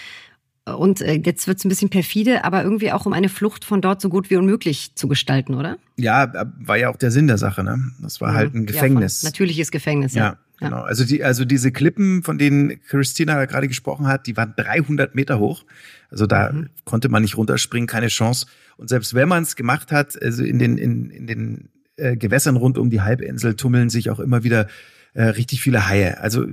[0.66, 3.81] Und äh, jetzt wird es ein bisschen perfide, aber irgendwie auch um eine Flucht von
[3.81, 5.79] dort so gut wie unmöglich zu gestalten, oder?
[5.96, 7.92] Ja, äh, war ja auch der Sinn der Sache, ne?
[8.01, 8.37] Das war mhm.
[8.37, 9.23] halt ein Gefängnis.
[9.23, 10.25] Ja, natürliches Gefängnis, ja.
[10.25, 10.38] ja.
[10.59, 10.83] Genau.
[10.83, 15.38] Also die, also diese Klippen, von denen Christina gerade gesprochen hat, die waren 300 Meter
[15.38, 15.64] hoch.
[16.11, 16.68] Also da mhm.
[16.85, 18.46] konnte man nicht runterspringen, keine Chance.
[18.77, 22.57] Und selbst wenn man es gemacht hat, also in den in, in den äh, Gewässern
[22.57, 24.66] rund um die Halbinsel tummeln sich auch immer wieder
[25.14, 26.20] äh, richtig viele Haie.
[26.20, 26.46] Also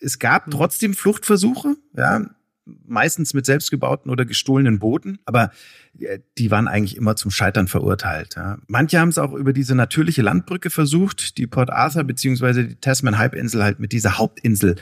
[0.00, 0.50] es gab mhm.
[0.50, 2.26] trotzdem Fluchtversuche, ja
[2.86, 5.50] meistens mit selbstgebauten oder gestohlenen Booten, aber
[5.98, 8.34] äh, die waren eigentlich immer zum Scheitern verurteilt.
[8.36, 8.58] Ja.
[8.66, 13.62] Manche haben es auch über diese natürliche Landbrücke versucht, die Port Arthur beziehungsweise die Tasman-Halbinsel
[13.62, 14.76] halt mit dieser Hauptinsel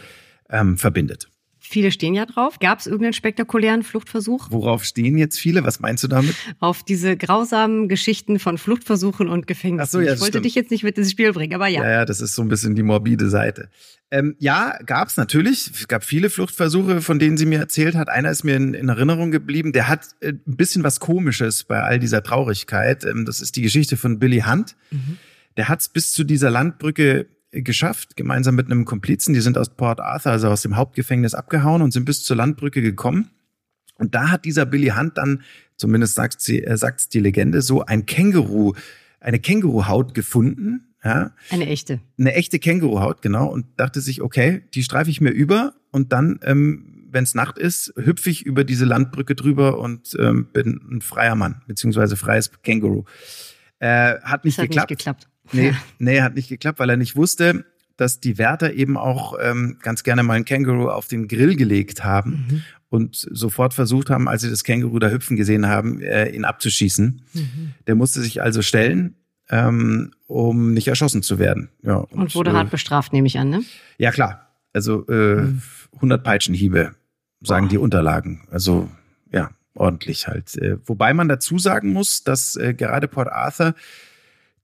[0.49, 1.29] ähm, verbindet.
[1.67, 2.59] Viele stehen ja drauf.
[2.59, 4.49] Gab es irgendeinen spektakulären Fluchtversuch?
[4.51, 5.65] Worauf stehen jetzt viele?
[5.65, 6.35] Was meinst du damit?
[6.61, 9.81] Auf diese grausamen Geschichten von Fluchtversuchen und Gefängnissen.
[9.83, 10.45] Ach so, ja, ich wollte stimmt.
[10.45, 11.83] dich jetzt nicht mit ins Spiel bringen, aber ja.
[11.83, 13.71] Ja, ja, das ist so ein bisschen die morbide Seite.
[14.11, 15.71] Ähm, ja, gab es natürlich.
[15.75, 18.11] Es gab viele Fluchtversuche, von denen sie mir erzählt hat.
[18.11, 19.73] Einer ist mir in, in Erinnerung geblieben.
[19.73, 23.05] Der hat äh, ein bisschen was Komisches bei all dieser Traurigkeit.
[23.05, 24.77] Ähm, das ist die Geschichte von Billy Hunt.
[24.91, 25.17] Mhm.
[25.57, 27.27] Der hat es bis zu dieser Landbrücke
[27.63, 29.35] geschafft, gemeinsam mit einem Komplizen.
[29.35, 32.83] Die sind aus Port Arthur, also aus dem Hauptgefängnis, abgehauen und sind bis zur Landbrücke
[32.83, 33.31] gekommen.
[33.97, 35.43] Und da hat dieser Billy Hunt dann,
[35.77, 38.75] zumindest sagt sie, äh, sagt die Legende, so ein Känguru,
[39.21, 40.95] eine Känguruhaut gefunden.
[41.05, 41.33] Ja.
[41.51, 42.01] Eine echte.
[42.19, 43.47] Eine echte Känguruhaut, genau.
[43.47, 47.59] Und dachte sich, okay, die streife ich mir über und dann, ähm, wenn es Nacht
[47.59, 52.51] ist, hüpfe ich über diese Landbrücke drüber und ähm, bin ein freier Mann, beziehungsweise freies
[52.63, 53.05] Känguru.
[53.79, 54.91] Äh, hat nicht das hat geklappt.
[54.91, 55.29] Nicht geklappt.
[55.53, 57.65] Nee, nee, hat nicht geklappt, weil er nicht wusste,
[57.97, 62.05] dass die Wärter eben auch ähm, ganz gerne mal ein Känguru auf den Grill gelegt
[62.05, 62.63] haben mhm.
[62.89, 67.23] und sofort versucht haben, als sie das Känguru da hüpfen gesehen haben, äh, ihn abzuschießen.
[67.33, 67.75] Mhm.
[67.87, 69.15] Der musste sich also stellen,
[69.51, 71.69] ähm, um nicht erschossen zu werden.
[71.83, 73.63] Ja, und, und wurde äh, hart bestraft, nehme ich an, ne?
[73.99, 74.49] Ja, klar.
[74.73, 75.63] Also äh, mhm.
[75.95, 76.95] 100 Peitschenhiebe,
[77.43, 77.69] sagen oh.
[77.69, 78.49] die Unterlagen.
[78.51, 78.91] Also
[79.31, 80.57] ja, ordentlich halt.
[80.57, 83.75] Äh, wobei man dazu sagen muss, dass äh, gerade Port Arthur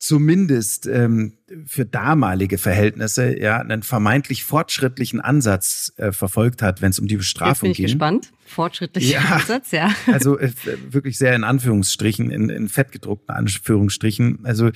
[0.01, 1.35] zumindest ähm,
[1.67, 7.19] für damalige Verhältnisse ja einen vermeintlich fortschrittlichen Ansatz äh, verfolgt hat, wenn es um die
[7.19, 7.87] Bestrafung Jetzt bin ich ging.
[7.87, 8.33] gespannt.
[8.47, 9.95] Fortschrittlicher ja, Ansatz, ja.
[10.07, 10.51] Also äh,
[10.89, 14.41] wirklich sehr in Anführungsstrichen, in, in fettgedruckten Anführungsstrichen.
[14.45, 14.71] Also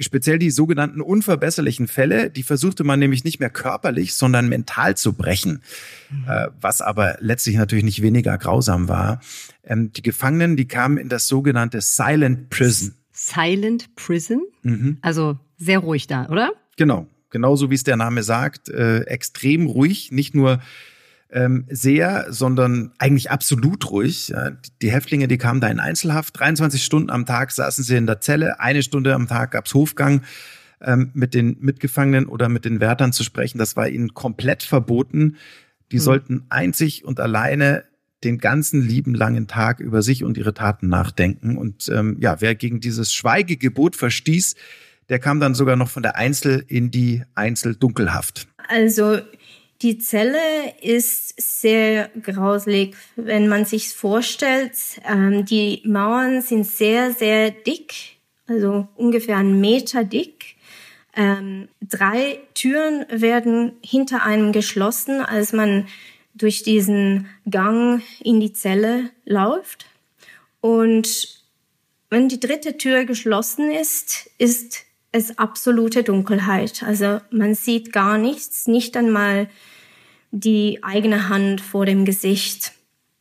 [0.00, 5.12] speziell die sogenannten unverbesserlichen Fälle, die versuchte man nämlich nicht mehr körperlich, sondern mental zu
[5.12, 5.62] brechen,
[6.10, 6.24] mhm.
[6.28, 9.20] äh, was aber letztlich natürlich nicht weniger grausam war.
[9.62, 12.96] Ähm, die Gefangenen, die kamen in das sogenannte Silent Prison.
[13.26, 14.42] Silent Prison.
[14.62, 14.98] Mhm.
[15.00, 16.52] Also sehr ruhig da, oder?
[16.76, 20.60] Genau, genauso wie es der Name sagt, äh, extrem ruhig, nicht nur
[21.30, 24.28] ähm, sehr, sondern eigentlich absolut ruhig.
[24.28, 28.06] Ja, die Häftlinge, die kamen da in Einzelhaft, 23 Stunden am Tag saßen sie in
[28.06, 30.22] der Zelle, eine Stunde am Tag gab's Hofgang
[30.80, 33.58] ähm, mit den Mitgefangenen oder mit den Wärtern zu sprechen.
[33.58, 35.36] Das war ihnen komplett verboten.
[35.90, 36.00] Die mhm.
[36.00, 37.84] sollten einzig und alleine
[38.24, 41.56] den ganzen lieben langen Tag über sich und ihre Taten nachdenken.
[41.56, 44.54] Und ähm, ja, wer gegen dieses Schweigegebot verstieß,
[45.08, 48.48] der kam dann sogar noch von der Einzel in die Einzeldunkelhaft.
[48.68, 49.18] Also
[49.82, 50.38] Die Zelle
[50.80, 54.72] ist sehr grauslig, wenn man sich vorstellt.
[55.06, 60.56] Ähm, die Mauern sind sehr, sehr dick, also ungefähr einen Meter dick.
[61.14, 65.86] Ähm, drei Türen werden hinter einem geschlossen, als man
[66.36, 69.86] durch diesen Gang in die Zelle läuft.
[70.60, 71.42] Und
[72.10, 76.82] wenn die dritte Tür geschlossen ist, ist es absolute Dunkelheit.
[76.82, 79.48] Also man sieht gar nichts, nicht einmal
[80.30, 82.72] die eigene Hand vor dem Gesicht.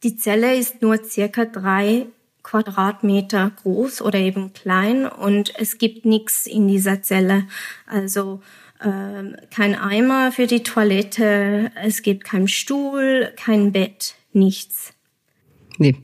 [0.04, 2.08] Die Zelle ist nur circa drei
[2.44, 7.48] Quadratmeter groß oder eben klein und es gibt nichts in dieser Zelle.
[7.88, 8.42] Also
[8.86, 14.94] äh, kein Eimer für die Toilette, es gibt keinen Stuhl, kein Bett, nichts.
[15.78, 15.96] Nee,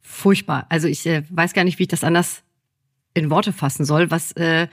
[0.00, 0.66] furchtbar.
[0.68, 2.42] Also ich äh, weiß gar nicht, wie ich das anders
[3.14, 4.10] in Worte fassen soll.
[4.10, 4.68] Was, äh,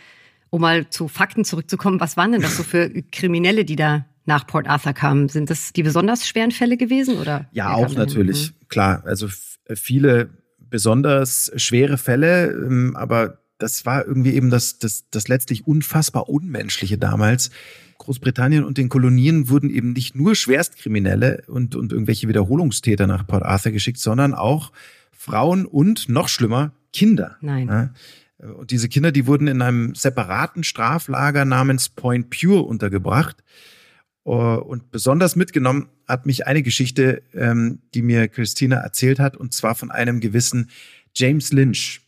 [0.50, 4.48] um mal zu Fakten zurückzukommen, was waren denn das so für Kriminelle, die da nach
[4.48, 5.30] Port Arthur kamen?
[5.30, 7.50] Sind das die besonders schweren Fälle gewesen oder?
[7.52, 8.68] Ja, auch natürlich, mhm.
[8.68, 9.04] klar.
[9.06, 9.28] Also
[9.74, 16.30] viele besonders schwere Fälle, ähm, aber das war irgendwie eben das, das, das letztlich unfassbar
[16.30, 17.52] Unmenschliche damals.
[18.00, 23.44] Großbritannien und den Kolonien wurden eben nicht nur Schwerstkriminelle und, und irgendwelche Wiederholungstäter nach Port
[23.44, 24.72] Arthur geschickt, sondern auch
[25.12, 27.38] Frauen und noch schlimmer Kinder.
[27.42, 27.68] Nein.
[27.68, 27.94] Ja?
[28.54, 33.44] Und diese Kinder, die wurden in einem separaten Straflager namens Point Pure untergebracht.
[34.24, 39.76] Und besonders mitgenommen hat mich eine Geschichte, ähm, die mir Christina erzählt hat, und zwar
[39.76, 40.70] von einem gewissen
[41.14, 42.02] James Lynch.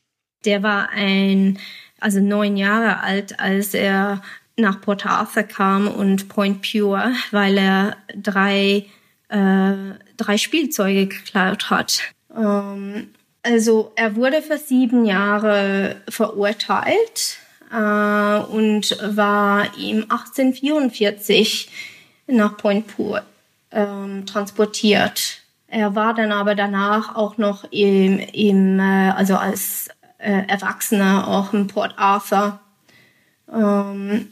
[0.45, 1.59] Der war ein,
[1.99, 4.21] also neun Jahre alt, als er
[4.55, 8.85] nach Port Arthur kam und Point Pure, weil er drei,
[9.29, 9.73] äh,
[10.17, 11.99] drei Spielzeuge geklaut hat.
[12.35, 13.09] Ähm,
[13.41, 17.37] also er wurde für sieben Jahre verurteilt
[17.71, 21.69] äh, und war ihm 1844
[22.27, 23.23] nach Point Pur
[23.71, 25.41] ähm, transportiert.
[25.67, 29.89] Er war dann aber danach auch noch im, im äh, also als
[30.23, 32.59] äh, Erwachsener auch im Port Arthur.
[33.51, 34.31] Ähm,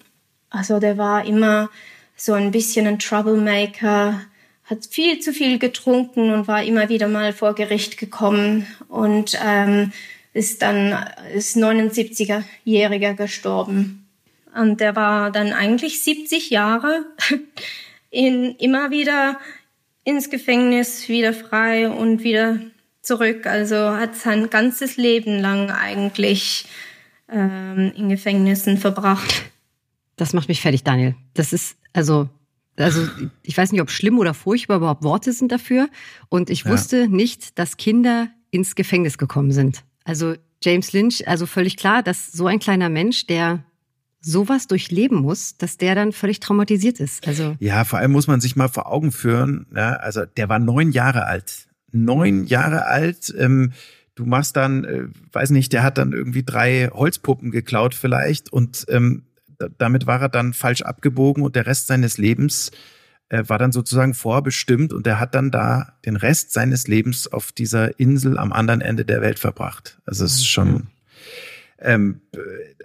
[0.50, 1.70] also der war immer
[2.16, 4.22] so ein bisschen ein Troublemaker,
[4.66, 9.92] hat viel zu viel getrunken und war immer wieder mal vor Gericht gekommen und ähm,
[10.34, 10.98] ist dann
[11.34, 14.08] ist 79er-Jähriger gestorben.
[14.54, 17.06] Und der war dann eigentlich 70 Jahre
[18.10, 19.40] in, immer wieder
[20.04, 22.60] ins Gefängnis, wieder frei und wieder
[23.12, 23.46] zurück.
[23.46, 26.66] Also hat sein ganzes Leben lang eigentlich
[27.30, 29.44] ähm, in Gefängnissen verbracht.
[30.16, 31.16] Das macht mich fertig, Daniel.
[31.34, 32.30] Das ist also
[32.78, 33.06] also
[33.44, 35.90] ich weiß nicht, ob schlimm oder furchtbar überhaupt Worte sind dafür.
[36.30, 37.08] Und ich wusste ja.
[37.08, 39.84] nicht, dass Kinder ins Gefängnis gekommen sind.
[40.06, 43.64] Also James Lynch, also völlig klar, dass so ein kleiner Mensch, der
[44.22, 47.28] sowas durchleben muss, dass der dann völlig traumatisiert ist.
[47.28, 49.68] Also ja, vor allem muss man sich mal vor Augen führen.
[49.76, 53.34] Ja, also der war neun Jahre alt, neun Jahre alt.
[53.38, 53.74] Ähm,
[54.16, 58.86] du machst dann, äh, weiß nicht, der hat dann irgendwie drei Holzpuppen geklaut vielleicht und
[58.90, 59.24] ähm,
[59.78, 62.72] damit war er dann falsch abgebogen und der Rest seines Lebens
[63.30, 67.52] äh, war dann sozusagen vorbestimmt und er hat dann da den Rest seines Lebens auf
[67.52, 70.00] dieser Insel am anderen Ende der Welt verbracht.
[70.06, 70.88] Also es ist schon,
[71.82, 72.22] ähm,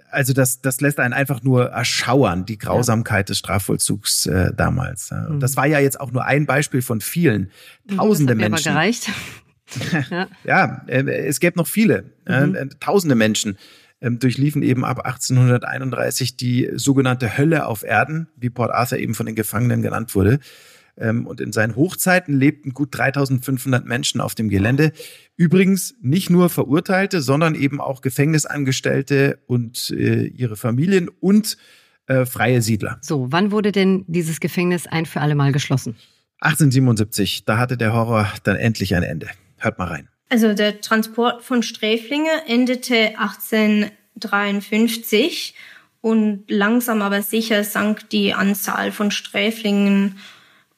[0.09, 5.09] also das, das lässt einen einfach nur erschauern, die Grausamkeit des Strafvollzugs äh, damals.
[5.09, 5.27] Ja.
[5.27, 5.57] Und das mhm.
[5.57, 7.51] war ja jetzt auch nur ein Beispiel von vielen.
[7.89, 8.69] Mhm, Tausende das hat Menschen.
[8.69, 9.11] Aber gereicht.
[10.11, 12.05] ja, ja äh, es gäbe noch viele.
[12.27, 12.55] Mhm.
[12.55, 13.57] Äh, tausende Menschen
[14.01, 19.25] ähm, durchliefen eben ab 1831 die sogenannte Hölle auf Erden, wie Port Arthur eben von
[19.25, 20.39] den Gefangenen genannt wurde.
[20.97, 24.91] Ähm, und in seinen Hochzeiten lebten gut 3500 Menschen auf dem Gelände.
[25.35, 31.57] Übrigens nicht nur Verurteilte, sondern eben auch Gefängnisangestellte und äh, ihre Familien und
[32.07, 32.97] äh, freie Siedler.
[33.01, 35.95] So, wann wurde denn dieses Gefängnis ein für alle Mal geschlossen?
[36.39, 39.27] 1877, da hatte der Horror dann endlich ein Ende.
[39.57, 40.07] Hört mal rein.
[40.29, 45.55] Also der Transport von Sträflinge endete 1853
[46.01, 50.17] und langsam aber sicher sank die Anzahl von Sträflingen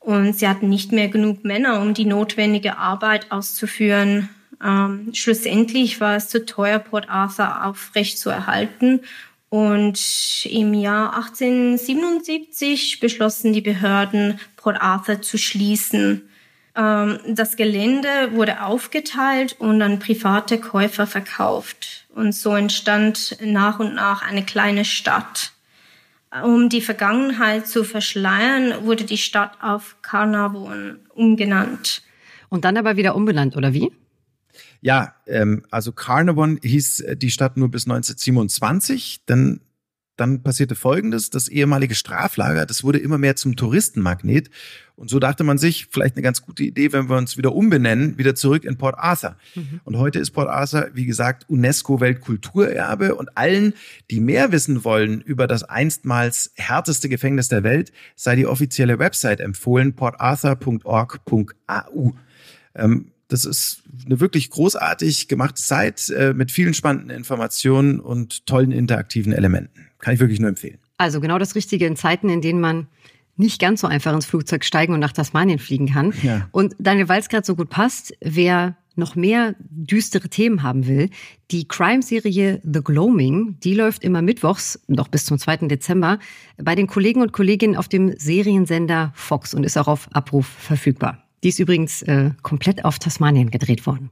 [0.10, 4.28] und sie hatten nicht mehr genug Männer, um die notwendige Arbeit auszuführen.
[4.64, 9.02] Ähm, schlussendlich war es zu teuer, Port Arthur aufrecht zu erhalten
[9.50, 16.28] und im Jahr 1877 beschlossen die Behörden, Port Arthur zu schließen.
[16.76, 22.08] Ähm, das Gelände wurde aufgeteilt und an private Käufer verkauft.
[22.16, 25.52] Und so entstand nach und nach eine kleine Stadt.
[26.44, 32.04] Um die Vergangenheit zu verschleiern, wurde die Stadt auf Carnarvon umgenannt.
[32.50, 33.92] Und dann aber wieder umbenannt, oder wie?
[34.82, 39.22] Ja, ähm, also Carnarvon hieß die Stadt nur bis 1927.
[39.26, 39.62] Dann
[40.20, 41.30] dann passierte Folgendes.
[41.30, 44.50] Das ehemalige Straflager, das wurde immer mehr zum Touristenmagnet.
[44.96, 48.18] Und so dachte man sich, vielleicht eine ganz gute Idee, wenn wir uns wieder umbenennen,
[48.18, 49.38] wieder zurück in Port Arthur.
[49.56, 49.80] Mhm.
[49.86, 53.16] Und heute ist Port Arthur, wie gesagt, UNESCO-Weltkulturerbe.
[53.16, 53.74] Und allen,
[54.12, 59.40] die mehr wissen wollen über das einstmals härteste Gefängnis der Welt, sei die offizielle Website
[59.40, 62.14] empfohlen, portarthur.org.au.
[62.76, 68.72] Ähm, das ist eine wirklich großartig gemachte Zeit äh, mit vielen spannenden Informationen und tollen
[68.72, 69.88] interaktiven Elementen.
[70.00, 70.80] Kann ich wirklich nur empfehlen.
[70.98, 72.88] Also genau das Richtige in Zeiten, in denen man
[73.38, 76.14] nicht ganz so einfach ins Flugzeug steigen und nach Tasmanien fliegen kann.
[76.24, 76.50] Ja.
[76.52, 81.10] Und Daniel, weil es gerade so gut passt, wer noch mehr düstere Themen haben will,
[81.52, 85.68] die Crime-Serie The Gloaming, die läuft immer mittwochs, noch bis zum 2.
[85.68, 86.20] Dezember,
[86.58, 91.29] bei den Kollegen und Kolleginnen auf dem Seriensender Fox und ist auch auf Abruf verfügbar.
[91.44, 94.12] Die ist übrigens äh, komplett auf Tasmanien gedreht worden.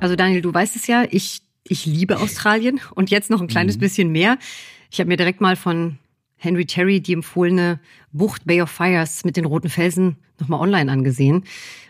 [0.00, 3.76] Also Daniel, du weißt es ja, ich ich liebe Australien und jetzt noch ein kleines
[3.76, 3.80] mhm.
[3.80, 4.38] bisschen mehr.
[4.90, 5.98] Ich habe mir direkt mal von
[6.36, 7.80] Henry Terry die empfohlene
[8.12, 11.44] Bucht Bay of Fires mit den roten Felsen nochmal online angesehen.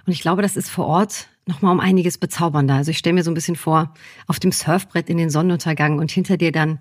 [0.07, 2.75] Und ich glaube, das ist vor Ort nochmal um einiges bezaubernder.
[2.75, 3.93] Also ich stelle mir so ein bisschen vor,
[4.27, 6.79] auf dem Surfbrett in den Sonnenuntergang und hinter dir dann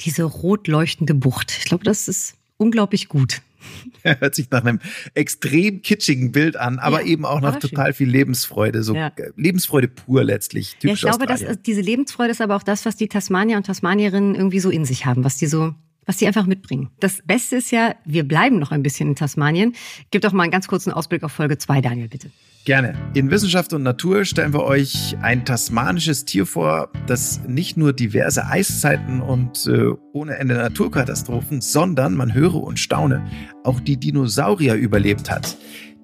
[0.00, 1.56] diese rot leuchtende Bucht.
[1.56, 3.42] Ich glaube, das ist unglaublich gut.
[4.02, 4.80] Hört sich nach einem
[5.14, 9.10] extrem kitschigen Bild an, aber ja, eben auch nach total viel Lebensfreude, so ja.
[9.36, 10.76] Lebensfreude pur letztlich.
[10.82, 14.34] Ja, ich glaube, dass diese Lebensfreude ist aber auch das, was die Tasmanier und Tasmanierinnen
[14.34, 15.74] irgendwie so in sich haben, was die so
[16.06, 16.90] was die einfach mitbringen.
[17.00, 19.74] Das Beste ist ja, wir bleiben noch ein bisschen in Tasmanien.
[20.10, 22.30] Gib doch mal einen ganz kurzen Ausblick auf Folge 2, Daniel, bitte.
[22.64, 22.94] Gerne.
[23.12, 28.46] In Wissenschaft und Natur stellen wir euch ein tasmanisches Tier vor, das nicht nur diverse
[28.46, 33.22] Eiszeiten und äh, ohne Ende Naturkatastrophen, sondern, man höre und staune,
[33.64, 35.58] auch die Dinosaurier überlebt hat.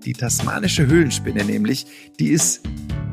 [0.05, 1.87] Die tasmanische Höhlenspinne nämlich,
[2.19, 2.61] die ist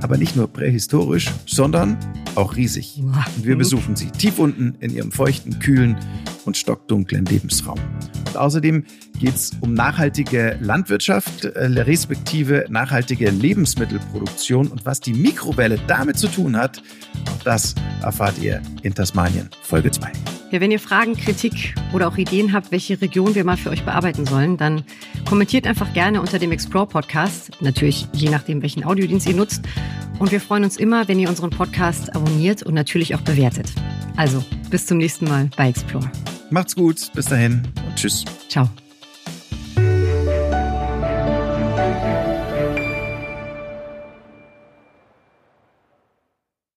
[0.02, 1.98] aber nicht nur prähistorisch, sondern
[2.36, 3.02] auch riesig.
[3.02, 5.98] Und wir besuchen sie tief unten in ihrem feuchten, kühlen
[6.46, 7.80] und stockdunklen Lebensraum.
[8.28, 8.86] Und außerdem
[9.20, 16.28] geht es um nachhaltige Landwirtschaft, äh, respektive nachhaltige Lebensmittelproduktion und was die Mikrowelle damit zu
[16.28, 16.82] tun hat,
[17.30, 20.12] auch das erfahrt ihr in Tasmanien, Folge 2.
[20.50, 23.84] Ja, wenn ihr Fragen, Kritik oder auch Ideen habt, welche Region wir mal für euch
[23.84, 24.84] bearbeiten sollen, dann
[25.28, 27.52] kommentiert einfach gerne unter dem Explore Podcast.
[27.60, 29.64] Natürlich je nachdem, welchen Audiodienst ihr nutzt.
[30.20, 33.72] Und wir freuen uns immer, wenn ihr unseren Podcast abonniert und natürlich auch bewertet.
[34.16, 36.10] Also, bis zum nächsten Mal bei Explore.
[36.50, 38.26] Macht's gut, bis dahin und tschüss.
[38.50, 38.70] Ciao.